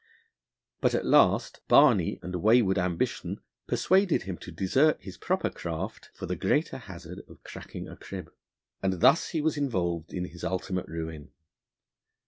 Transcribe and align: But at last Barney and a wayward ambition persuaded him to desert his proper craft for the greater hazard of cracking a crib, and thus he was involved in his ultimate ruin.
But 0.79 0.95
at 0.95 1.05
last 1.05 1.59
Barney 1.67 2.17
and 2.23 2.33
a 2.33 2.39
wayward 2.39 2.79
ambition 2.79 3.39
persuaded 3.67 4.23
him 4.23 4.35
to 4.37 4.51
desert 4.51 4.99
his 4.99 5.15
proper 5.15 5.51
craft 5.51 6.09
for 6.15 6.25
the 6.25 6.35
greater 6.35 6.79
hazard 6.79 7.19
of 7.27 7.43
cracking 7.43 7.87
a 7.87 7.95
crib, 7.95 8.33
and 8.81 8.93
thus 8.99 9.29
he 9.29 9.41
was 9.41 9.57
involved 9.57 10.11
in 10.11 10.25
his 10.25 10.43
ultimate 10.43 10.87
ruin. 10.87 11.29